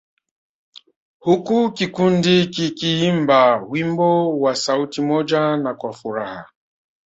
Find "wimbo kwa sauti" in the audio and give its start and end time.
3.69-5.01